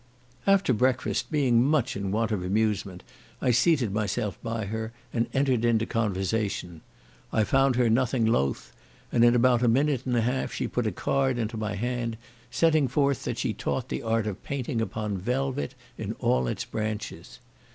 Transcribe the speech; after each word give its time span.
After 0.47 0.73
breakfast, 0.73 1.29
being 1.29 1.63
much 1.63 1.95
in 1.95 2.09
want 2.11 2.31
of 2.31 2.43
amusement, 2.43 3.03
I 3.39 3.51
seated 3.51 3.93
myself 3.93 4.41
by 4.41 4.65
her, 4.65 4.93
and 5.13 5.27
entered 5.31 5.63
into 5.63 5.85
conversation. 5.85 6.81
I 7.31 7.43
found 7.43 7.75
her 7.75 7.87
nothing 7.87 8.25
loth, 8.25 8.73
and 9.11 9.23
in 9.23 9.35
about 9.35 9.61
a 9.61 9.67
minute 9.67 10.07
and 10.07 10.15
a 10.17 10.21
half 10.21 10.51
she 10.51 10.67
put 10.67 10.87
a 10.87 10.91
card 10.91 11.37
into 11.37 11.55
my 11.55 11.75
hand, 11.75 12.17
setting 12.49 12.87
forth, 12.87 13.25
that 13.25 13.37
she 13.37 13.53
taught 13.53 13.89
the 13.89 14.01
art 14.01 14.25
of 14.25 14.41
painting 14.41 14.81
upon 14.81 15.19
velvet 15.19 15.75
in 15.99 16.13
all 16.13 16.47
its 16.47 16.65
branches. 16.65 17.37